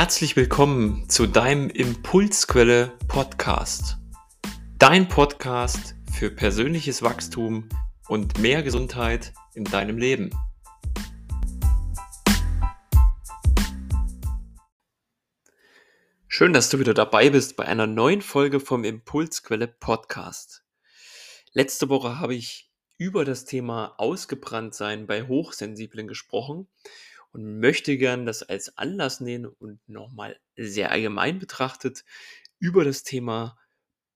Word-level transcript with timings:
Herzlich 0.00 0.34
willkommen 0.34 1.10
zu 1.10 1.26
deinem 1.26 1.68
Impulsquelle 1.68 2.96
Podcast. 3.06 3.98
Dein 4.78 5.08
Podcast 5.08 5.94
für 6.10 6.30
persönliches 6.30 7.02
Wachstum 7.02 7.68
und 8.08 8.38
mehr 8.38 8.62
Gesundheit 8.62 9.34
in 9.52 9.64
deinem 9.64 9.98
Leben. 9.98 10.30
Schön, 16.28 16.54
dass 16.54 16.70
du 16.70 16.78
wieder 16.78 16.94
dabei 16.94 17.28
bist 17.28 17.56
bei 17.56 17.66
einer 17.66 17.86
neuen 17.86 18.22
Folge 18.22 18.58
vom 18.58 18.84
Impulsquelle 18.84 19.68
Podcast. 19.68 20.64
Letzte 21.52 21.90
Woche 21.90 22.18
habe 22.18 22.34
ich 22.34 22.72
über 22.96 23.26
das 23.26 23.44
Thema 23.44 23.96
Ausgebranntsein 23.98 25.06
bei 25.06 25.24
Hochsensiblen 25.24 26.08
gesprochen 26.08 26.68
und 27.32 27.60
möchte 27.60 27.96
gern 27.96 28.26
das 28.26 28.42
als 28.42 28.76
Anlass 28.76 29.20
nehmen 29.20 29.46
und 29.46 29.80
nochmal 29.88 30.38
sehr 30.56 30.90
allgemein 30.90 31.38
betrachtet 31.38 32.04
über 32.58 32.84
das 32.84 33.02
Thema 33.02 33.58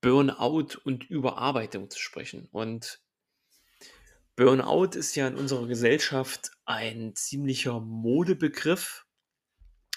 Burnout 0.01 0.77
und 0.83 1.09
Überarbeitung 1.09 1.89
zu 1.89 1.99
sprechen. 1.99 2.47
Und 2.51 3.01
Burnout 4.35 4.97
ist 4.97 5.15
ja 5.15 5.27
in 5.27 5.35
unserer 5.35 5.67
Gesellschaft 5.67 6.51
ein 6.65 7.15
ziemlicher 7.15 7.79
Modebegriff 7.79 9.05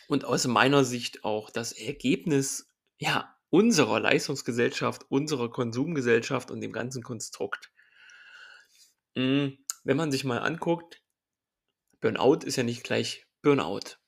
und 0.06 0.24
aus 0.24 0.46
meiner 0.46 0.84
Sicht 0.84 1.24
auch 1.24 1.50
das 1.50 1.72
Ergebnis 1.72 2.70
ja, 2.98 3.34
unserer 3.50 4.00
Leistungsgesellschaft, 4.00 5.06
unserer 5.08 5.50
Konsumgesellschaft 5.50 6.50
und 6.50 6.60
dem 6.60 6.72
ganzen 6.72 7.02
Konstrukt. 7.02 7.70
Hm, 9.14 9.58
wenn 9.84 9.96
man 9.96 10.12
sich 10.12 10.24
mal 10.24 10.38
anguckt, 10.38 11.02
Burnout 12.00 12.44
ist 12.44 12.56
ja 12.56 12.62
nicht 12.62 12.84
gleich 12.84 13.26
Burnout. 13.42 13.98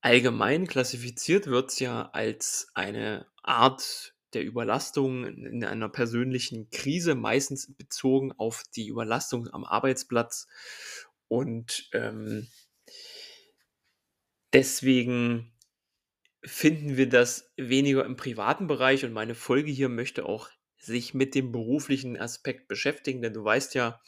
Allgemein 0.00 0.66
klassifiziert 0.66 1.46
wird 1.46 1.70
es 1.70 1.78
ja 1.78 2.10
als 2.12 2.68
eine 2.74 3.26
Art 3.42 4.14
der 4.34 4.44
Überlastung 4.44 5.24
in 5.24 5.64
einer 5.64 5.88
persönlichen 5.88 6.68
Krise, 6.70 7.14
meistens 7.14 7.74
bezogen 7.74 8.32
auf 8.32 8.64
die 8.76 8.88
Überlastung 8.88 9.48
am 9.48 9.64
Arbeitsplatz. 9.64 10.46
Und 11.28 11.88
ähm, 11.92 12.48
deswegen 14.52 15.52
finden 16.44 16.96
wir 16.96 17.08
das 17.08 17.52
weniger 17.56 18.04
im 18.04 18.16
privaten 18.16 18.66
Bereich 18.66 19.04
und 19.04 19.12
meine 19.12 19.34
Folge 19.34 19.70
hier 19.70 19.88
möchte 19.88 20.26
auch 20.26 20.50
sich 20.76 21.14
mit 21.14 21.34
dem 21.34 21.50
beruflichen 21.50 22.20
Aspekt 22.20 22.68
beschäftigen, 22.68 23.22
denn 23.22 23.32
du 23.32 23.42
weißt 23.42 23.74
ja, 23.74 24.02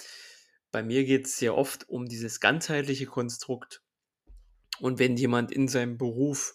bei 0.76 0.82
mir 0.82 1.06
geht 1.06 1.24
es 1.24 1.38
sehr 1.38 1.56
oft 1.56 1.88
um 1.88 2.04
dieses 2.04 2.38
ganzheitliche 2.38 3.06
Konstrukt. 3.06 3.82
Und 4.78 4.98
wenn 4.98 5.16
jemand 5.16 5.50
in 5.50 5.68
seinem 5.68 5.96
Beruf 5.96 6.54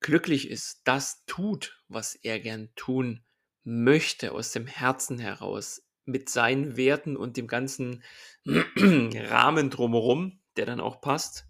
glücklich 0.00 0.48
ist, 0.48 0.80
das 0.84 1.26
tut, 1.26 1.78
was 1.88 2.14
er 2.14 2.40
gern 2.40 2.70
tun 2.74 3.22
möchte, 3.62 4.32
aus 4.32 4.52
dem 4.52 4.66
Herzen 4.66 5.18
heraus, 5.18 5.86
mit 6.06 6.30
seinen 6.30 6.78
Werten 6.78 7.18
und 7.18 7.36
dem 7.36 7.46
ganzen 7.46 8.02
Rahmen 8.46 9.68
drumherum, 9.68 10.40
der 10.56 10.64
dann 10.64 10.80
auch 10.80 11.02
passt, 11.02 11.46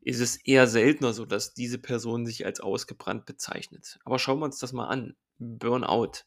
ist 0.00 0.20
es 0.20 0.36
eher 0.36 0.66
seltener 0.66 1.12
so, 1.12 1.26
dass 1.26 1.52
diese 1.52 1.76
Person 1.76 2.24
sich 2.24 2.46
als 2.46 2.60
ausgebrannt 2.60 3.26
bezeichnet. 3.26 3.98
Aber 4.06 4.18
schauen 4.18 4.38
wir 4.38 4.46
uns 4.46 4.60
das 4.60 4.72
mal 4.72 4.88
an. 4.88 5.14
Burnout. 5.36 6.24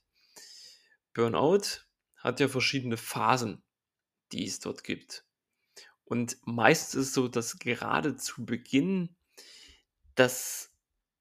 Burnout 1.16 1.88
hat 2.18 2.40
ja 2.40 2.48
verschiedene 2.48 2.98
Phasen 2.98 3.64
die 4.32 4.46
es 4.46 4.60
dort 4.60 4.84
gibt. 4.84 5.24
Und 6.06 6.38
meist 6.46 6.96
ist 6.96 7.08
es 7.08 7.14
so, 7.14 7.28
dass 7.28 7.60
gerade 7.60 8.18
zu 8.18 8.46
Beginn 8.46 9.16
das 10.16 10.72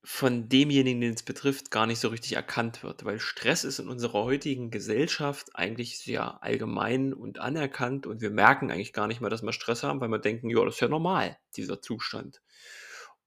von 0.03 0.49
demjenigen, 0.49 1.01
den 1.01 1.13
es 1.13 1.23
betrifft, 1.23 1.71
gar 1.71 1.87
nicht 1.87 2.01
so 2.01 2.09
richtig 2.09 2.33
erkannt 2.33 2.83
wird, 2.83 3.05
weil 3.05 3.21
Stress 3.21 3.65
ist 3.65 3.79
in 3.79 3.89
unserer 3.89 4.25
heutigen 4.25 4.71
Gesellschaft 4.71 5.55
eigentlich 5.55 5.99
sehr 5.99 6.43
allgemein 6.43 7.13
und 7.13 7.39
anerkannt 7.39 8.07
und 8.07 8.23
wir 8.23 8.31
merken 8.31 8.71
eigentlich 8.71 8.95
gar 8.95 9.07
nicht 9.07 9.21
mehr, 9.21 9.31
dass 9.31 9.43
wir 9.43 9.53
Stress 9.53 9.83
haben, 9.83 10.01
weil 10.01 10.09
wir 10.09 10.19
denken, 10.19 10.49
ja, 10.49 10.65
das 10.65 10.75
ist 10.75 10.81
ja 10.81 10.89
normal, 10.89 11.39
dieser 11.55 11.83
Zustand. 11.83 12.41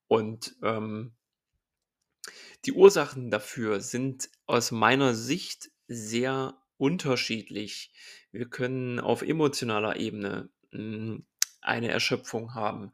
Und 0.07 0.55
ähm, 0.63 1.13
die 2.65 2.73
Ursachen 2.73 3.29
dafür 3.29 3.79
sind 3.79 4.29
aus 4.45 4.71
meiner 4.71 5.13
Sicht 5.13 5.71
sehr 5.87 6.57
unterschiedlich. 6.83 7.93
Wir 8.33 8.49
können 8.49 8.99
auf 8.99 9.21
emotionaler 9.21 9.95
Ebene 9.95 10.49
hm, 10.71 11.25
eine 11.61 11.87
Erschöpfung 11.87 12.55
haben. 12.55 12.91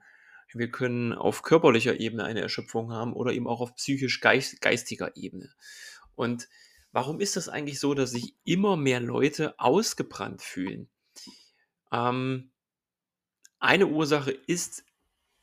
Wir 0.53 0.69
können 0.69 1.11
auf 1.11 1.41
körperlicher 1.41 1.99
Ebene 1.99 2.23
eine 2.23 2.41
Erschöpfung 2.41 2.91
haben 2.91 3.13
oder 3.13 3.33
eben 3.33 3.47
auch 3.47 3.61
auf 3.61 3.75
psychisch-geistiger 3.75 5.17
Ebene. 5.17 5.51
Und 6.13 6.47
warum 6.91 7.19
ist 7.19 7.35
das 7.35 7.49
eigentlich 7.49 7.79
so, 7.79 7.95
dass 7.95 8.11
sich 8.11 8.35
immer 8.43 8.77
mehr 8.77 8.99
Leute 8.99 9.59
ausgebrannt 9.59 10.43
fühlen? 10.43 10.87
Ähm, 11.91 12.51
eine 13.57 13.87
Ursache 13.87 14.31
ist 14.31 14.83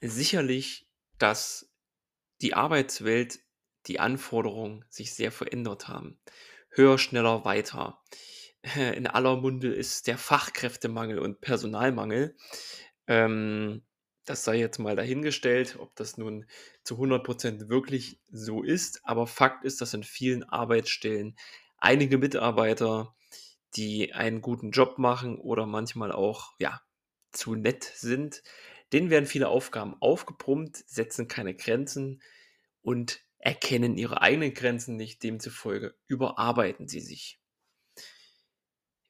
sicherlich, 0.00 0.86
dass 1.18 1.68
die 2.40 2.54
Arbeitswelt, 2.54 3.40
die 3.86 3.98
Anforderungen 3.98 4.84
sich 4.88 5.14
sehr 5.14 5.32
verändert 5.32 5.88
haben. 5.88 6.20
Höher, 6.76 6.98
schneller, 6.98 7.46
weiter. 7.46 7.98
in 8.94 9.06
aller 9.06 9.36
Munde 9.36 9.72
ist 9.72 10.06
der 10.06 10.18
Fachkräftemangel 10.18 11.18
und 11.18 11.40
Personalmangel. 11.40 12.36
Ähm, 13.06 13.82
das 14.24 14.42
sei 14.42 14.56
jetzt 14.56 14.78
mal 14.78 14.96
dahingestellt, 14.96 15.76
ob 15.78 15.94
das 15.94 16.18
nun 16.18 16.46
zu 16.82 16.96
100% 16.96 17.68
wirklich 17.68 18.20
so 18.30 18.62
ist. 18.62 19.00
Aber 19.04 19.26
Fakt 19.26 19.64
ist, 19.64 19.80
dass 19.80 19.94
in 19.94 20.02
vielen 20.02 20.42
Arbeitsstellen 20.42 21.36
einige 21.78 22.18
Mitarbeiter, 22.18 23.14
die 23.76 24.14
einen 24.14 24.40
guten 24.40 24.72
Job 24.72 24.98
machen 24.98 25.38
oder 25.38 25.66
manchmal 25.66 26.10
auch 26.10 26.54
ja, 26.58 26.80
zu 27.30 27.54
nett 27.54 27.84
sind, 27.84 28.42
denen 28.92 29.10
werden 29.10 29.26
viele 29.26 29.48
Aufgaben 29.48 29.94
aufgebrummt, 30.00 30.76
setzen 30.76 31.28
keine 31.28 31.54
Grenzen 31.54 32.22
und 32.82 33.20
erkennen 33.38 33.96
ihre 33.96 34.22
eigenen 34.22 34.54
Grenzen 34.54 34.96
nicht. 34.96 35.22
Demzufolge 35.22 35.94
überarbeiten 36.08 36.88
sie 36.88 37.00
sich. 37.00 37.38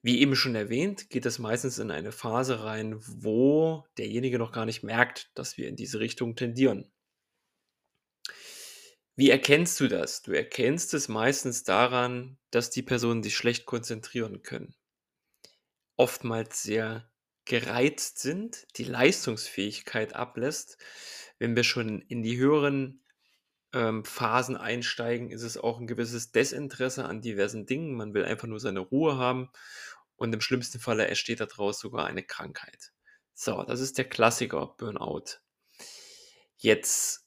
Wie 0.07 0.21
eben 0.21 0.37
schon 0.37 0.55
erwähnt, 0.55 1.11
geht 1.11 1.27
es 1.27 1.41
meistens 1.41 1.81
in 1.81 1.91
eine 1.91 2.13
Phase 2.13 2.63
rein, 2.63 2.95
wo 3.01 3.85
derjenige 3.99 4.39
noch 4.39 4.53
gar 4.53 4.65
nicht 4.65 4.85
merkt, 4.85 5.33
dass 5.35 5.57
wir 5.57 5.67
in 5.67 5.75
diese 5.75 5.99
Richtung 5.99 6.37
tendieren. 6.37 6.93
Wie 9.17 9.31
erkennst 9.31 9.81
du 9.81 9.89
das? 9.89 10.23
Du 10.23 10.31
erkennst 10.31 10.95
es 10.95 11.09
meistens 11.09 11.65
daran, 11.65 12.39
dass 12.53 12.71
die 12.71 12.85
Personen 12.85 13.25
sich 13.25 13.37
schlecht 13.37 13.67
konzentrieren 13.67 14.45
können. 14.45 14.77
Oftmals 15.97 16.63
sehr 16.63 17.11
gereizt 17.45 18.21
sind, 18.21 18.65
die 18.77 18.85
Leistungsfähigkeit 18.85 20.15
ablässt. 20.15 20.79
Wenn 21.41 21.57
wir 21.57 21.65
schon 21.65 22.01
in 22.03 22.23
die 22.23 22.37
höheren 22.37 23.03
ähm, 23.73 24.05
Phasen 24.05 24.57
einsteigen, 24.57 25.31
ist 25.31 25.43
es 25.43 25.59
auch 25.59 25.81
ein 25.81 25.89
gewisses 25.89 26.31
Desinteresse 26.31 27.07
an 27.07 27.23
diversen 27.23 27.67
Dingen. 27.67 27.97
Man 27.97 28.15
will 28.15 28.25
einfach 28.25 28.47
nur 28.47 28.61
seine 28.61 28.79
Ruhe 28.79 29.17
haben 29.17 29.51
und 30.17 30.33
im 30.33 30.41
schlimmsten 30.41 30.79
Falle 30.79 31.07
entsteht 31.07 31.41
daraus 31.41 31.79
sogar 31.79 32.07
eine 32.07 32.23
Krankheit. 32.23 32.93
So, 33.35 33.63
das 33.63 33.81
ist 33.81 33.99
der 33.99 34.09
Klassiker 34.09 34.75
Burnout. 34.79 35.41
Jetzt 36.57 37.27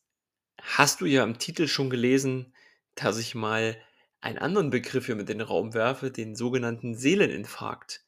hast 0.61 1.01
du 1.01 1.05
ja 1.05 1.23
im 1.23 1.37
Titel 1.37 1.67
schon 1.67 1.89
gelesen, 1.89 2.53
dass 2.95 3.17
ich 3.17 3.35
mal 3.35 3.77
einen 4.21 4.37
anderen 4.37 4.69
Begriff 4.69 5.05
hier 5.05 5.15
mit 5.15 5.29
in 5.29 5.37
den 5.37 5.47
Raum 5.47 5.73
werfe, 5.73 6.11
den 6.11 6.35
sogenannten 6.35 6.95
Seeleninfarkt. 6.95 8.03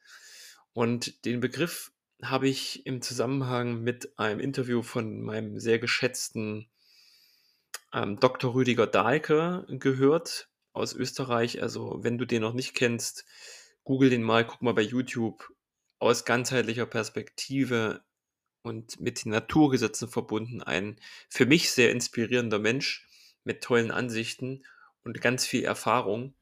Und 0.72 1.24
den 1.24 1.40
Begriff 1.40 1.92
habe 2.22 2.48
ich 2.48 2.86
im 2.86 3.02
Zusammenhang 3.02 3.82
mit 3.82 4.18
einem 4.18 4.40
Interview 4.40 4.82
von 4.82 5.22
meinem 5.22 5.58
sehr 5.58 5.78
geschätzten 5.78 6.68
ähm, 7.92 8.18
Dr. 8.20 8.54
Rüdiger 8.54 8.86
Dahlke 8.86 9.66
gehört 9.68 10.48
aus 10.72 10.94
Österreich. 10.94 11.62
Also 11.62 11.98
wenn 12.02 12.18
du 12.18 12.24
den 12.24 12.42
noch 12.42 12.54
nicht 12.54 12.74
kennst, 12.74 13.24
Google 13.84 14.10
den 14.10 14.22
mal, 14.22 14.46
guck 14.46 14.62
mal 14.62 14.74
bei 14.74 14.82
YouTube 14.82 15.52
aus 15.98 16.24
ganzheitlicher 16.24 16.86
Perspektive 16.86 18.04
und 18.62 19.00
mit 19.00 19.24
den 19.24 19.32
Naturgesetzen 19.32 20.08
verbunden 20.08 20.62
ein 20.62 21.00
für 21.28 21.46
mich 21.46 21.70
sehr 21.70 21.90
inspirierender 21.90 22.58
Mensch 22.58 23.08
mit 23.44 23.62
tollen 23.62 23.90
Ansichten 23.90 24.64
und 25.04 25.20
ganz 25.20 25.46
viel 25.46 25.64
Erfahrung. 25.64 26.34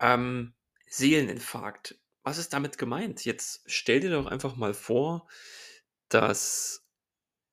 Ähm, 0.00 0.54
Seeleninfarkt. 0.86 1.98
Was 2.22 2.38
ist 2.38 2.52
damit 2.52 2.78
gemeint? 2.78 3.24
Jetzt 3.24 3.62
stell 3.66 4.00
dir 4.00 4.10
doch 4.10 4.26
einfach 4.26 4.56
mal 4.56 4.74
vor, 4.74 5.28
dass 6.08 6.86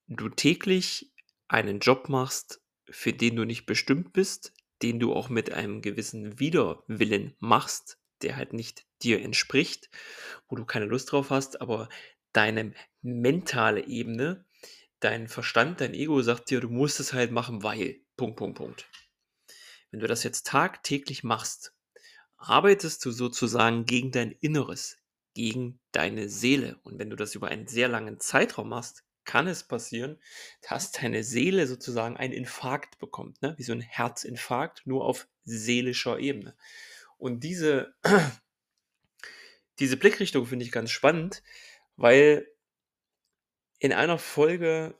du 0.08 0.30
täglich 0.30 1.12
einen 1.48 1.80
Job 1.80 2.08
machst, 2.08 2.62
für 2.90 3.14
den 3.14 3.36
du 3.36 3.46
nicht 3.46 3.66
bestimmt 3.66 4.14
bist, 4.14 4.54
den 4.82 5.00
du 5.00 5.14
auch 5.14 5.30
mit 5.30 5.52
einem 5.52 5.82
gewissen 5.82 6.40
Widerwillen 6.40 7.36
machst, 7.40 8.01
der 8.24 8.36
halt 8.36 8.54
nicht 8.54 8.86
dir 9.02 9.22
entspricht, 9.22 9.90
wo 10.48 10.56
du 10.56 10.66
keine 10.66 10.86
Lust 10.86 11.12
drauf 11.12 11.30
hast, 11.30 11.62
aber 11.62 11.90
deine 12.34 12.74
mentale 13.02 13.86
Ebene 13.88 14.46
dein 15.02 15.28
Verstand, 15.28 15.82
dein 15.82 15.94
Ego 15.94 16.22
sagt 16.22 16.50
dir, 16.50 16.62
du 16.62 16.70
musst 16.70 17.00
es 17.02 17.12
halt 17.12 17.32
machen, 17.32 17.64
weil. 17.64 18.00
Punkt, 18.16 18.38
Punkt, 18.38 18.58
Punkt. 18.58 18.88
Wenn 19.90 20.00
du 20.00 20.08
das 20.08 20.24
jetzt 20.24 20.48
tagtäglich 20.48 21.24
machst, 21.24 21.74
arbeitest 22.38 23.04
du 23.04 23.12
sozusagen 23.12 23.86
gegen 23.86 24.12
dein 24.12 24.32
Inneres, 24.32 24.98
gegen 25.34 25.80
deine 25.92 26.30
Seele. 26.30 26.80
Und 26.84 27.00
wenn 27.00 27.10
du 27.10 27.16
das 27.16 27.36
über 27.36 27.48
einen 27.48 27.68
sehr 27.68 27.88
langen 27.88 28.20
Zeitraum 28.20 28.70
machst, 28.70 29.04
kann 29.26 29.48
es 29.48 29.64
passieren, 29.64 30.20
dass 30.68 30.92
deine 30.92 31.24
Seele 31.24 31.68
sozusagen 31.68 32.16
einen 32.16 32.34
Infarkt 32.34 33.00
bekommt, 33.00 33.42
ne? 33.42 33.56
wie 33.58 33.64
so 33.64 33.74
ein 33.74 33.82
Herzinfarkt, 33.82 34.86
nur 34.86 35.06
auf 35.06 35.28
seelischer 35.44 36.20
Ebene. 36.20 36.56
Und 37.22 37.42
diese, 37.44 37.94
diese 39.80 39.96
Blickrichtung 39.96 40.48
finde 40.48 40.66
ich 40.66 40.72
ganz 40.72 40.90
spannend, 40.90 41.44
weil 41.96 42.48
in 43.78 43.94
einer 43.94 44.18
Folge 44.18 44.98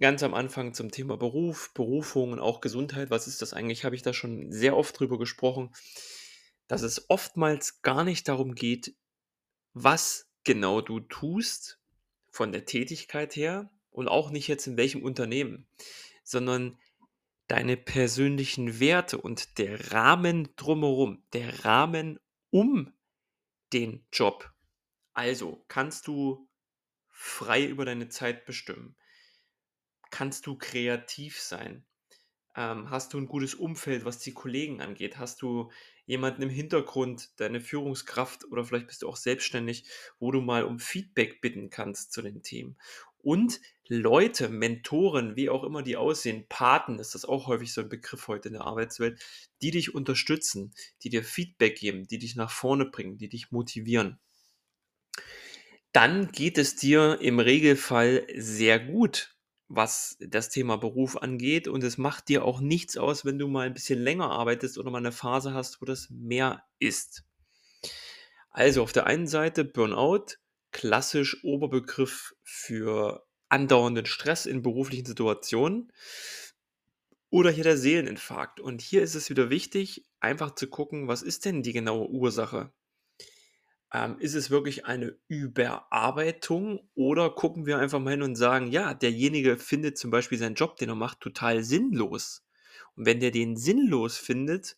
ganz 0.00 0.24
am 0.24 0.34
Anfang 0.34 0.74
zum 0.74 0.90
Thema 0.90 1.16
Beruf, 1.16 1.72
Berufung 1.72 2.32
und 2.32 2.40
auch 2.40 2.60
Gesundheit, 2.60 3.10
was 3.10 3.28
ist 3.28 3.40
das 3.40 3.54
eigentlich, 3.54 3.84
habe 3.84 3.94
ich 3.94 4.02
da 4.02 4.12
schon 4.12 4.50
sehr 4.50 4.76
oft 4.76 4.98
drüber 4.98 5.16
gesprochen, 5.16 5.72
dass 6.66 6.82
es 6.82 7.08
oftmals 7.08 7.82
gar 7.82 8.02
nicht 8.02 8.26
darum 8.26 8.56
geht, 8.56 8.96
was 9.74 10.28
genau 10.42 10.80
du 10.80 10.98
tust 10.98 11.78
von 12.32 12.50
der 12.50 12.64
Tätigkeit 12.64 13.36
her 13.36 13.70
und 13.92 14.08
auch 14.08 14.30
nicht 14.30 14.48
jetzt 14.48 14.66
in 14.66 14.76
welchem 14.76 15.04
Unternehmen, 15.04 15.68
sondern 16.24 16.76
deine 17.48 17.76
persönlichen 17.76 18.80
Werte 18.80 19.18
und 19.18 19.58
der 19.58 19.92
Rahmen 19.92 20.48
drumherum, 20.56 21.22
der 21.32 21.64
Rahmen 21.64 22.18
um 22.50 22.92
den 23.72 24.06
Job. 24.12 24.52
Also 25.12 25.64
kannst 25.68 26.06
du 26.06 26.48
frei 27.10 27.64
über 27.64 27.84
deine 27.84 28.08
Zeit 28.08 28.44
bestimmen. 28.44 28.96
Kannst 30.10 30.46
du 30.46 30.56
kreativ 30.56 31.40
sein? 31.40 31.84
Ähm, 32.56 32.90
hast 32.90 33.12
du 33.12 33.18
ein 33.18 33.26
gutes 33.26 33.54
Umfeld, 33.54 34.04
was 34.04 34.20
die 34.20 34.32
Kollegen 34.32 34.80
angeht? 34.80 35.18
Hast 35.18 35.42
du 35.42 35.72
jemanden 36.06 36.42
im 36.42 36.50
Hintergrund, 36.50 37.40
deine 37.40 37.60
Führungskraft 37.60 38.44
oder 38.44 38.64
vielleicht 38.64 38.86
bist 38.86 39.02
du 39.02 39.08
auch 39.08 39.16
selbstständig, 39.16 39.88
wo 40.20 40.30
du 40.30 40.40
mal 40.40 40.64
um 40.64 40.78
Feedback 40.78 41.40
bitten 41.40 41.70
kannst 41.70 42.12
zu 42.12 42.22
den 42.22 42.42
Themen? 42.42 42.78
Und 43.24 43.60
Leute, 43.88 44.48
Mentoren, 44.48 45.36
wie 45.36 45.50
auch 45.50 45.64
immer 45.64 45.82
die 45.82 45.96
aussehen, 45.96 46.46
Paten 46.48 46.98
ist 46.98 47.14
das 47.14 47.24
auch 47.24 47.46
häufig 47.46 47.72
so 47.72 47.80
ein 47.80 47.88
Begriff 47.88 48.28
heute 48.28 48.48
in 48.48 48.54
der 48.54 48.64
Arbeitswelt, 48.64 49.20
die 49.62 49.70
dich 49.70 49.94
unterstützen, 49.94 50.74
die 51.02 51.10
dir 51.10 51.24
Feedback 51.24 51.76
geben, 51.76 52.06
die 52.06 52.18
dich 52.18 52.36
nach 52.36 52.50
vorne 52.50 52.86
bringen, 52.86 53.18
die 53.18 53.28
dich 53.28 53.50
motivieren. 53.50 54.20
Dann 55.92 56.32
geht 56.32 56.58
es 56.58 56.76
dir 56.76 57.18
im 57.20 57.40
Regelfall 57.40 58.26
sehr 58.36 58.78
gut 58.78 59.34
was 59.68 60.16
das 60.20 60.50
Thema 60.50 60.76
Beruf 60.76 61.16
angeht. 61.16 61.68
Und 61.68 61.82
es 61.84 61.98
macht 61.98 62.28
dir 62.28 62.44
auch 62.44 62.60
nichts 62.60 62.96
aus, 62.96 63.24
wenn 63.24 63.38
du 63.38 63.48
mal 63.48 63.66
ein 63.66 63.74
bisschen 63.74 64.00
länger 64.00 64.30
arbeitest 64.30 64.78
oder 64.78 64.90
mal 64.90 64.98
eine 64.98 65.12
Phase 65.12 65.54
hast, 65.54 65.80
wo 65.80 65.86
das 65.86 66.10
mehr 66.10 66.64
ist. 66.78 67.24
Also 68.50 68.82
auf 68.82 68.92
der 68.92 69.06
einen 69.06 69.26
Seite 69.26 69.64
Burnout, 69.64 70.36
klassisch 70.74 71.42
Oberbegriff 71.44 72.34
für 72.42 73.24
andauernden 73.48 74.04
Stress 74.04 74.44
in 74.44 74.60
beruflichen 74.60 75.06
Situationen. 75.06 75.90
Oder 77.30 77.50
hier 77.50 77.64
der 77.64 77.78
Seeleninfarkt. 77.78 78.60
Und 78.60 78.82
hier 78.82 79.02
ist 79.02 79.14
es 79.14 79.30
wieder 79.30 79.48
wichtig, 79.48 80.04
einfach 80.20 80.54
zu 80.54 80.66
gucken, 80.68 81.08
was 81.08 81.22
ist 81.22 81.44
denn 81.46 81.62
die 81.62 81.72
genaue 81.72 82.08
Ursache? 82.10 82.72
Ähm, 83.92 84.18
ist 84.18 84.34
es 84.34 84.50
wirklich 84.50 84.86
eine 84.86 85.16
Überarbeitung 85.28 86.80
oder 86.94 87.30
gucken 87.30 87.66
wir 87.66 87.78
einfach 87.78 88.00
mal 88.00 88.10
hin 88.10 88.22
und 88.22 88.34
sagen, 88.34 88.66
ja, 88.66 88.94
derjenige 88.94 89.56
findet 89.56 89.96
zum 89.96 90.10
Beispiel 90.10 90.38
seinen 90.38 90.56
Job, 90.56 90.76
den 90.76 90.88
er 90.88 90.96
macht, 90.96 91.20
total 91.20 91.62
sinnlos. 91.62 92.44
Und 92.96 93.06
wenn 93.06 93.20
der 93.20 93.30
den 93.30 93.56
sinnlos 93.56 94.16
findet, 94.16 94.76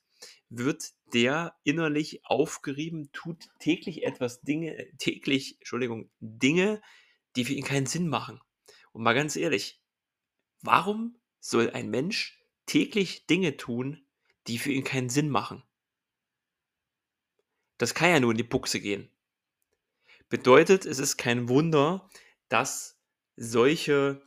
wird 0.49 0.93
der 1.13 1.57
innerlich 1.65 2.25
aufgerieben, 2.25 3.11
tut 3.13 3.49
täglich 3.59 4.05
etwas 4.05 4.43
Dinge, 4.43 4.77
äh, 4.77 4.93
täglich, 4.99 5.57
Entschuldigung, 5.59 6.11
Dinge, 6.21 6.81
die 7.37 7.45
für 7.45 7.53
ihn 7.53 7.65
keinen 7.65 7.87
Sinn 7.87 8.09
machen. 8.09 8.41
Und 8.93 9.03
mal 9.03 9.15
ganz 9.15 9.37
ehrlich, 9.37 9.83
warum 10.63 11.19
soll 11.41 11.71
ein 11.71 11.91
Mensch 11.91 12.43
täglich 12.67 13.27
Dinge 13.27 13.57
tun, 13.57 14.07
die 14.47 14.59
für 14.59 14.73
ihn 14.73 14.85
keinen 14.85 15.11
Sinn 15.11 15.29
machen? 15.29 15.63
Das 17.79 17.95
kann 17.95 18.11
ja 18.11 18.21
nur 18.21 18.31
in 18.31 18.39
die 18.39 18.43
Buchse 18.43 18.81
gehen. 18.81 19.11
Bedeutet, 20.29 20.87
es 20.87 20.99
ist 20.99 21.19
kein 21.19 21.49
Wunder, 21.49 22.09
dass 22.49 22.99
solche 23.37 24.23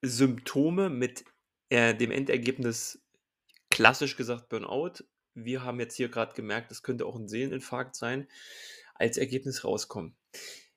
Symptome 0.00 0.88
mit 0.88 1.24
äh, 1.68 1.94
dem 1.94 2.10
Endergebnis, 2.10 2.99
klassisch 3.70 4.16
gesagt 4.16 4.48
Burnout, 4.48 5.04
wir 5.34 5.62
haben 5.62 5.80
jetzt 5.80 5.96
hier 5.96 6.08
gerade 6.08 6.34
gemerkt, 6.34 6.70
das 6.70 6.82
könnte 6.82 7.06
auch 7.06 7.16
ein 7.16 7.28
Seeleninfarkt 7.28 7.96
sein, 7.96 8.28
als 8.94 9.16
Ergebnis 9.16 9.64
rauskommen. 9.64 10.16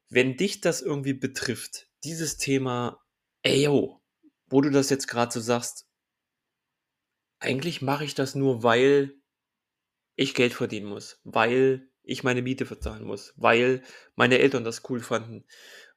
Wenn 0.09 0.37
dich 0.37 0.61
das 0.61 0.81
irgendwie 0.81 1.13
betrifft, 1.13 1.89
dieses 2.03 2.37
Thema, 2.37 3.03
ey 3.41 3.63
yo, 3.63 4.01
wo 4.47 4.61
du 4.61 4.69
das 4.69 4.89
jetzt 4.89 5.07
gerade 5.07 5.31
so 5.33 5.39
sagst, 5.39 5.87
eigentlich 7.39 7.81
mache 7.81 8.05
ich 8.05 8.15
das 8.15 8.35
nur, 8.35 8.63
weil 8.63 9.15
ich 10.15 10.33
Geld 10.33 10.53
verdienen 10.53 10.85
muss, 10.85 11.19
weil 11.23 11.89
ich 12.03 12.23
meine 12.23 12.41
Miete 12.41 12.65
bezahlen 12.65 13.03
muss, 13.03 13.33
weil 13.35 13.83
meine 14.15 14.39
Eltern 14.39 14.63
das 14.63 14.83
cool 14.89 14.99
fanden, 14.99 15.45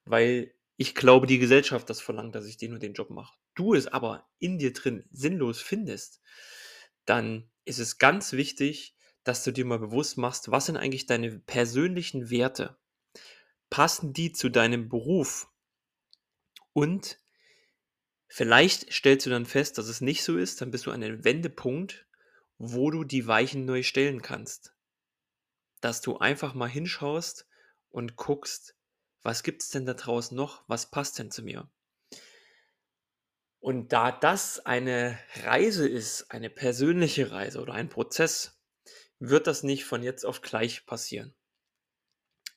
weil 0.04 0.54
ich 0.76 0.94
glaube, 0.94 1.26
die 1.26 1.38
Gesellschaft 1.38 1.88
das 1.88 2.00
verlangt, 2.00 2.34
dass 2.34 2.46
ich 2.46 2.56
den 2.56 2.72
und 2.72 2.82
den 2.82 2.94
Job 2.94 3.10
mache. 3.10 3.36
Du 3.54 3.74
es 3.74 3.86
aber 3.86 4.28
in 4.38 4.58
dir 4.58 4.72
drin 4.72 5.04
sinnlos 5.10 5.60
findest, 5.60 6.20
dann 7.06 7.50
ist 7.64 7.78
es 7.78 7.98
ganz 7.98 8.32
wichtig, 8.32 8.96
dass 9.24 9.42
du 9.42 9.52
dir 9.52 9.64
mal 9.64 9.78
bewusst 9.78 10.18
machst, 10.18 10.50
was 10.50 10.66
sind 10.66 10.76
eigentlich 10.76 11.06
deine 11.06 11.38
persönlichen 11.38 12.30
Werte? 12.30 12.76
Passen 13.70 14.12
die 14.12 14.32
zu 14.32 14.48
deinem 14.48 14.88
Beruf? 14.88 15.50
Und 16.72 17.18
vielleicht 18.28 18.92
stellst 18.92 19.26
du 19.26 19.30
dann 19.30 19.46
fest, 19.46 19.78
dass 19.78 19.88
es 19.88 20.00
nicht 20.00 20.22
so 20.22 20.36
ist, 20.36 20.60
dann 20.60 20.70
bist 20.70 20.86
du 20.86 20.92
an 20.92 21.02
einem 21.02 21.24
Wendepunkt, 21.24 22.06
wo 22.58 22.90
du 22.90 23.02
die 23.02 23.26
Weichen 23.26 23.64
neu 23.64 23.82
stellen 23.82 24.22
kannst. 24.22 24.74
Dass 25.80 26.00
du 26.00 26.18
einfach 26.18 26.54
mal 26.54 26.68
hinschaust 26.68 27.48
und 27.88 28.16
guckst, 28.16 28.76
was 29.22 29.42
gibt 29.42 29.62
es 29.62 29.70
denn 29.70 29.86
da 29.86 29.94
draußen 29.94 30.36
noch? 30.36 30.62
Was 30.68 30.90
passt 30.90 31.18
denn 31.18 31.30
zu 31.30 31.42
mir? 31.42 31.68
Und 33.66 33.92
da 33.92 34.12
das 34.12 34.64
eine 34.64 35.18
Reise 35.42 35.88
ist, 35.88 36.30
eine 36.30 36.50
persönliche 36.50 37.32
Reise 37.32 37.60
oder 37.60 37.74
ein 37.74 37.88
Prozess, 37.88 38.62
wird 39.18 39.48
das 39.48 39.64
nicht 39.64 39.84
von 39.84 40.04
jetzt 40.04 40.24
auf 40.24 40.40
gleich 40.40 40.86
passieren. 40.86 41.34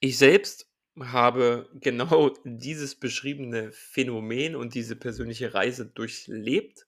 Ich 0.02 0.20
selbst 0.20 0.70
habe 1.00 1.68
genau 1.82 2.32
dieses 2.44 2.94
beschriebene 2.94 3.72
Phänomen 3.72 4.56
und 4.56 4.76
diese 4.76 4.96
persönliche 4.96 5.56
Reise 5.56 5.88
durchlebt 5.88 6.86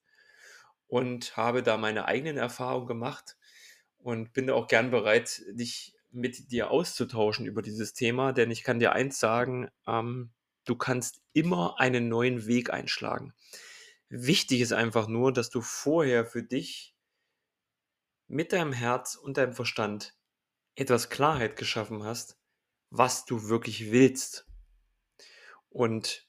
und 0.86 1.36
habe 1.36 1.64
da 1.64 1.76
meine 1.76 2.04
eigenen 2.04 2.36
Erfahrungen 2.36 2.86
gemacht 2.86 3.36
und 3.98 4.32
bin 4.32 4.48
auch 4.50 4.68
gern 4.68 4.92
bereit, 4.92 5.42
dich 5.50 5.96
mit 6.12 6.52
dir 6.52 6.70
auszutauschen 6.70 7.44
über 7.44 7.60
dieses 7.60 7.92
Thema, 7.92 8.32
denn 8.32 8.52
ich 8.52 8.62
kann 8.62 8.78
dir 8.78 8.92
eins 8.92 9.18
sagen, 9.18 9.68
ähm, 9.88 10.30
du 10.64 10.76
kannst 10.76 11.22
immer 11.32 11.80
einen 11.80 12.06
neuen 12.08 12.46
Weg 12.46 12.70
einschlagen. 12.70 13.34
Wichtig 14.14 14.60
ist 14.60 14.74
einfach 14.74 15.08
nur, 15.08 15.32
dass 15.32 15.48
du 15.48 15.62
vorher 15.62 16.26
für 16.26 16.42
dich 16.42 16.94
mit 18.28 18.52
deinem 18.52 18.74
Herz 18.74 19.14
und 19.14 19.38
deinem 19.38 19.54
Verstand 19.54 20.14
etwas 20.74 21.08
Klarheit 21.08 21.56
geschaffen 21.56 22.04
hast, 22.04 22.38
was 22.90 23.24
du 23.24 23.48
wirklich 23.48 23.90
willst. 23.90 24.46
Und 25.70 26.28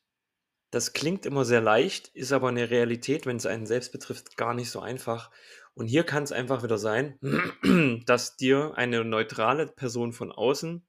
das 0.72 0.94
klingt 0.94 1.26
immer 1.26 1.44
sehr 1.44 1.60
leicht, 1.60 2.08
ist 2.14 2.32
aber 2.32 2.48
in 2.48 2.56
der 2.56 2.70
Realität, 2.70 3.26
wenn 3.26 3.36
es 3.36 3.46
einen 3.46 3.66
selbst 3.66 3.92
betrifft, 3.92 4.38
gar 4.38 4.54
nicht 4.54 4.72
so 4.72 4.80
einfach. 4.80 5.30
Und 5.74 5.88
hier 5.88 6.06
kann 6.06 6.24
es 6.24 6.32
einfach 6.32 6.64
wieder 6.64 6.78
sein, 6.78 7.20
dass 8.06 8.38
dir 8.38 8.76
eine 8.78 9.04
neutrale 9.04 9.68
Person 9.68 10.14
von 10.14 10.32
außen 10.32 10.88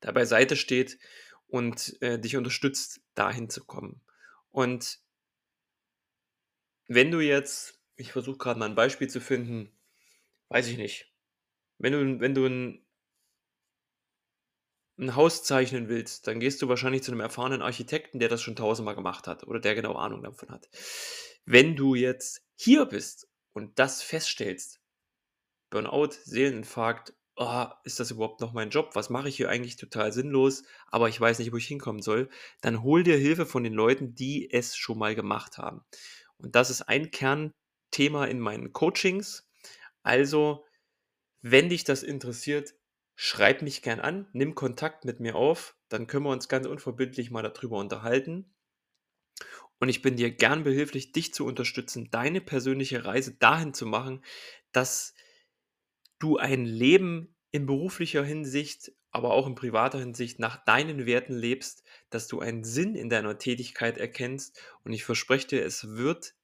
da 0.00 0.12
beiseite 0.12 0.54
steht 0.54 1.00
und 1.48 2.00
äh, 2.02 2.20
dich 2.20 2.36
unterstützt, 2.36 3.00
dahin 3.16 3.50
zu 3.50 3.64
kommen. 3.64 4.00
Und 4.50 5.02
wenn 6.88 7.10
du 7.10 7.20
jetzt, 7.20 7.80
ich 7.96 8.12
versuche 8.12 8.38
gerade 8.38 8.58
mal 8.58 8.68
ein 8.68 8.74
Beispiel 8.74 9.08
zu 9.08 9.20
finden, 9.20 9.70
weiß 10.48 10.68
ich 10.68 10.76
nicht, 10.76 11.12
wenn 11.78 11.92
du, 11.92 12.20
wenn 12.20 12.34
du 12.34 12.46
ein 12.46 12.86
ein 14.98 15.16
Haus 15.16 15.42
zeichnen 15.42 15.88
willst, 15.88 16.26
dann 16.26 16.40
gehst 16.40 16.62
du 16.62 16.68
wahrscheinlich 16.68 17.02
zu 17.02 17.10
einem 17.10 17.20
erfahrenen 17.20 17.62
Architekten, 17.62 18.18
der 18.18 18.28
das 18.28 18.42
schon 18.42 18.56
tausendmal 18.56 18.94
gemacht 18.94 19.26
hat 19.26 19.44
oder 19.46 19.60
der 19.60 19.74
genau 19.74 19.94
Ahnung 19.94 20.22
davon 20.22 20.50
hat. 20.50 20.68
Wenn 21.44 21.76
du 21.76 21.94
jetzt 21.94 22.42
hier 22.54 22.86
bist 22.86 23.28
und 23.52 23.78
das 23.78 24.02
feststellst, 24.02 24.80
Burnout, 25.70 26.10
Seeleninfarkt, 26.24 27.14
oh, 27.36 27.66
ist 27.84 27.98
das 27.98 28.10
überhaupt 28.10 28.40
noch 28.40 28.52
mein 28.52 28.70
Job? 28.70 28.90
Was 28.94 29.10
mache 29.10 29.28
ich 29.28 29.36
hier 29.36 29.48
eigentlich 29.48 29.76
total 29.76 30.12
sinnlos, 30.12 30.64
aber 30.88 31.08
ich 31.08 31.20
weiß 31.20 31.38
nicht, 31.38 31.52
wo 31.52 31.56
ich 31.56 31.66
hinkommen 31.66 32.02
soll, 32.02 32.28
dann 32.60 32.82
hol 32.82 33.02
dir 33.02 33.16
Hilfe 33.16 33.46
von 33.46 33.64
den 33.64 33.72
Leuten, 33.72 34.14
die 34.14 34.52
es 34.52 34.76
schon 34.76 34.98
mal 34.98 35.14
gemacht 35.14 35.58
haben. 35.58 35.82
Und 36.42 36.54
das 36.54 36.70
ist 36.70 36.82
ein 36.82 37.10
Kernthema 37.10 38.26
in 38.26 38.40
meinen 38.40 38.72
Coachings. 38.72 39.48
Also, 40.02 40.64
wenn 41.40 41.68
dich 41.68 41.84
das 41.84 42.02
interessiert, 42.02 42.74
schreib 43.14 43.62
mich 43.62 43.82
gern 43.82 44.00
an, 44.00 44.28
nimm 44.32 44.54
Kontakt 44.54 45.04
mit 45.04 45.20
mir 45.20 45.36
auf, 45.36 45.76
dann 45.88 46.06
können 46.06 46.24
wir 46.24 46.30
uns 46.30 46.48
ganz 46.48 46.66
unverbindlich 46.66 47.30
mal 47.30 47.42
darüber 47.42 47.78
unterhalten. 47.78 48.52
Und 49.78 49.88
ich 49.88 50.02
bin 50.02 50.16
dir 50.16 50.30
gern 50.30 50.62
behilflich, 50.62 51.12
dich 51.12 51.34
zu 51.34 51.44
unterstützen, 51.44 52.10
deine 52.10 52.40
persönliche 52.40 53.04
Reise 53.04 53.34
dahin 53.34 53.74
zu 53.74 53.86
machen, 53.86 54.24
dass 54.70 55.14
du 56.20 56.36
ein 56.38 56.64
Leben 56.64 57.36
in 57.50 57.66
beruflicher 57.66 58.24
Hinsicht, 58.24 58.92
aber 59.12 59.32
auch 59.32 59.46
in 59.46 59.54
privater 59.54 59.98
Hinsicht 59.98 60.38
nach 60.38 60.64
deinen 60.64 61.06
Werten 61.06 61.34
lebst, 61.34 61.84
dass 62.10 62.26
du 62.26 62.40
einen 62.40 62.64
Sinn 62.64 62.94
in 62.94 63.10
deiner 63.10 63.38
Tätigkeit 63.38 63.98
erkennst. 63.98 64.60
Und 64.84 64.92
ich 64.92 65.04
verspreche 65.04 65.46
dir, 65.48 65.64
es 65.64 65.96
wird 65.96 66.34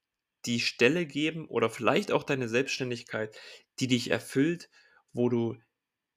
die 0.44 0.60
Stelle 0.60 1.06
geben 1.06 1.46
oder 1.46 1.70
vielleicht 1.70 2.12
auch 2.12 2.22
deine 2.22 2.48
Selbstständigkeit, 2.48 3.36
die 3.80 3.88
dich 3.88 4.10
erfüllt, 4.10 4.68
wo 5.12 5.28
du 5.30 5.56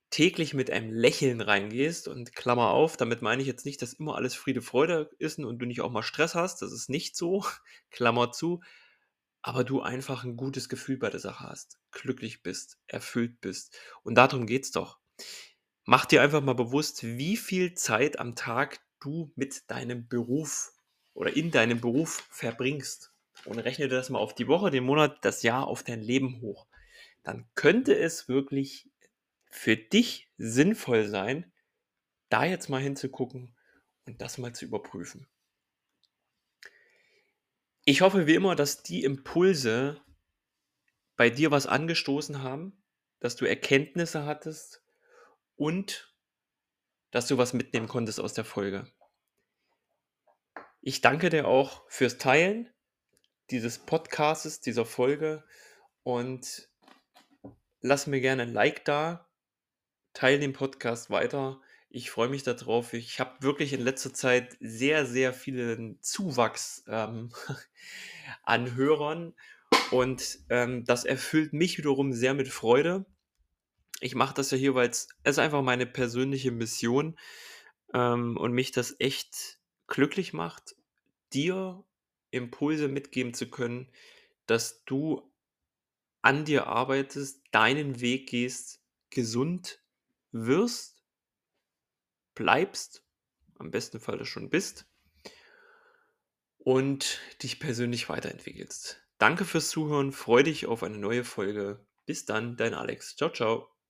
täglich 0.09 0.53
mit 0.53 0.69
einem 0.69 0.91
Lächeln 0.91 1.39
reingehst 1.39 2.09
und 2.09 2.35
Klammer 2.35 2.71
auf, 2.71 2.97
damit 2.97 3.21
meine 3.21 3.41
ich 3.41 3.47
jetzt 3.47 3.65
nicht, 3.65 3.81
dass 3.81 3.93
immer 3.93 4.15
alles 4.15 4.35
Friede, 4.35 4.61
Freude 4.61 5.09
ist 5.19 5.39
und 5.39 5.59
du 5.59 5.65
nicht 5.65 5.81
auch 5.81 5.89
mal 5.89 6.03
Stress 6.03 6.35
hast, 6.35 6.61
das 6.61 6.73
ist 6.73 6.89
nicht 6.89 7.15
so, 7.15 7.45
Klammer 7.91 8.31
zu, 8.33 8.61
aber 9.41 9.63
du 9.63 9.81
einfach 9.81 10.25
ein 10.25 10.35
gutes 10.35 10.67
Gefühl 10.67 10.97
bei 10.97 11.09
der 11.09 11.21
Sache 11.21 11.49
hast, 11.49 11.79
glücklich 11.91 12.43
bist, 12.43 12.77
erfüllt 12.87 13.39
bist. 13.39 13.77
Und 14.03 14.15
darum 14.15 14.45
geht's 14.45 14.71
doch. 14.71 14.99
Mach 15.91 16.05
dir 16.05 16.21
einfach 16.21 16.39
mal 16.39 16.55
bewusst, 16.55 17.03
wie 17.03 17.35
viel 17.35 17.73
Zeit 17.73 18.17
am 18.17 18.33
Tag 18.37 18.79
du 19.01 19.33
mit 19.35 19.69
deinem 19.69 20.07
Beruf 20.07 20.71
oder 21.13 21.35
in 21.35 21.51
deinem 21.51 21.81
Beruf 21.81 22.25
verbringst. 22.29 23.11
Und 23.43 23.59
rechne 23.59 23.89
das 23.89 24.09
mal 24.09 24.19
auf 24.19 24.33
die 24.33 24.47
Woche, 24.47 24.71
den 24.71 24.85
Monat, 24.85 25.17
das 25.25 25.43
Jahr, 25.43 25.67
auf 25.67 25.83
dein 25.83 25.99
Leben 25.99 26.39
hoch. 26.39 26.65
Dann 27.23 27.45
könnte 27.55 27.93
es 27.93 28.29
wirklich 28.29 28.89
für 29.49 29.75
dich 29.75 30.29
sinnvoll 30.37 31.09
sein, 31.09 31.51
da 32.29 32.45
jetzt 32.45 32.69
mal 32.69 32.81
hinzugucken 32.81 33.53
und 34.05 34.21
das 34.21 34.37
mal 34.37 34.53
zu 34.53 34.63
überprüfen. 34.63 35.27
Ich 37.83 37.99
hoffe 37.99 38.27
wie 38.27 38.35
immer, 38.35 38.55
dass 38.55 38.81
die 38.81 39.03
Impulse 39.03 39.99
bei 41.17 41.29
dir 41.29 41.51
was 41.51 41.67
angestoßen 41.67 42.41
haben, 42.41 42.81
dass 43.19 43.35
du 43.35 43.43
Erkenntnisse 43.43 44.25
hattest 44.25 44.80
und 45.61 46.11
dass 47.11 47.27
du 47.27 47.37
was 47.37 47.53
mitnehmen 47.53 47.87
konntest 47.87 48.19
aus 48.19 48.33
der 48.33 48.45
Folge. 48.45 48.87
Ich 50.81 51.01
danke 51.01 51.29
dir 51.29 51.47
auch 51.47 51.83
fürs 51.87 52.17
Teilen 52.17 52.67
dieses 53.51 53.77
Podcasts, 53.77 54.61
dieser 54.61 54.87
Folge 54.87 55.43
und 56.01 56.67
lass 57.79 58.07
mir 58.07 58.21
gerne 58.21 58.41
ein 58.41 58.53
Like 58.53 58.85
da, 58.85 59.29
teile 60.13 60.39
den 60.39 60.53
Podcast 60.53 61.11
weiter. 61.11 61.61
Ich 61.91 62.09
freue 62.09 62.29
mich 62.29 62.41
darauf. 62.41 62.93
Ich 62.93 63.19
habe 63.19 63.43
wirklich 63.43 63.71
in 63.71 63.81
letzter 63.81 64.15
Zeit 64.15 64.57
sehr, 64.61 65.05
sehr 65.05 65.31
vielen 65.31 66.01
Zuwachs 66.01 66.85
ähm, 66.87 67.31
an 68.41 68.73
Hörern 68.73 69.35
und 69.91 70.39
ähm, 70.49 70.85
das 70.85 71.05
erfüllt 71.05 71.53
mich 71.53 71.77
wiederum 71.77 72.13
sehr 72.13 72.33
mit 72.33 72.47
Freude. 72.47 73.05
Ich 74.01 74.15
mache 74.15 74.33
das 74.33 74.51
ja 74.51 74.57
hier, 74.57 74.75
weil 74.75 74.89
es 74.89 75.07
ist 75.23 75.39
einfach 75.39 75.61
meine 75.61 75.85
persönliche 75.85 76.51
Mission 76.51 77.17
ähm, 77.93 78.35
und 78.35 78.51
mich 78.51 78.71
das 78.71 78.95
echt 78.99 79.59
glücklich 79.87 80.33
macht, 80.33 80.75
dir 81.33 81.83
Impulse 82.31 82.87
mitgeben 82.87 83.33
zu 83.33 83.49
können, 83.49 83.87
dass 84.47 84.83
du 84.85 85.31
an 86.21 86.45
dir 86.45 86.67
arbeitest, 86.67 87.41
deinen 87.51 88.01
Weg 88.01 88.29
gehst, 88.29 88.81
gesund 89.09 89.79
wirst, 90.31 91.03
bleibst, 92.35 93.03
am 93.59 93.71
besten 93.71 93.99
Fall 93.99 94.17
das 94.17 94.27
schon 94.27 94.49
bist 94.49 94.87
und 96.57 97.19
dich 97.43 97.59
persönlich 97.59 98.09
weiterentwickelst. 98.09 99.01
Danke 99.17 99.45
fürs 99.45 99.69
Zuhören, 99.69 100.11
freue 100.11 100.43
dich 100.43 100.65
auf 100.65 100.83
eine 100.83 100.97
neue 100.97 101.23
Folge. 101.23 101.85
Bis 102.05 102.25
dann, 102.25 102.57
dein 102.57 102.73
Alex. 102.73 103.15
Ciao, 103.15 103.31
ciao. 103.31 103.80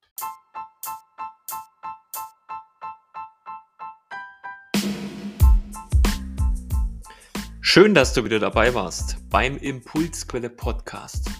Schön, 7.74 7.94
dass 7.94 8.12
du 8.12 8.22
wieder 8.22 8.38
dabei 8.38 8.74
warst 8.74 9.16
beim 9.30 9.56
Impulsquelle 9.56 10.50
Podcast. 10.50 11.30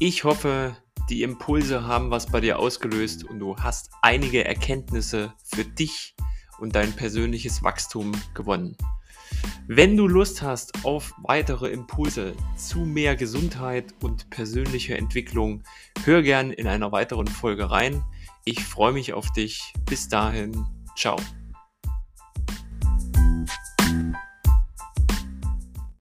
Ich 0.00 0.24
hoffe, 0.24 0.76
die 1.08 1.22
Impulse 1.22 1.86
haben 1.86 2.10
was 2.10 2.26
bei 2.26 2.40
dir 2.40 2.58
ausgelöst 2.58 3.22
und 3.22 3.38
du 3.38 3.54
hast 3.54 3.92
einige 4.02 4.44
Erkenntnisse 4.44 5.32
für 5.44 5.64
dich 5.64 6.16
und 6.58 6.74
dein 6.74 6.92
persönliches 6.94 7.62
Wachstum 7.62 8.10
gewonnen. 8.34 8.76
Wenn 9.68 9.96
du 9.96 10.08
Lust 10.08 10.42
hast 10.42 10.84
auf 10.84 11.14
weitere 11.22 11.68
Impulse 11.68 12.34
zu 12.56 12.80
mehr 12.80 13.14
Gesundheit 13.14 13.94
und 14.02 14.28
persönlicher 14.30 14.96
Entwicklung, 14.96 15.62
hör 16.04 16.22
gern 16.22 16.50
in 16.50 16.66
einer 16.66 16.90
weiteren 16.90 17.28
Folge 17.28 17.70
rein. 17.70 18.02
Ich 18.44 18.64
freue 18.64 18.92
mich 18.92 19.12
auf 19.12 19.32
dich. 19.32 19.72
Bis 19.88 20.08
dahin, 20.08 20.66
ciao. 20.96 21.20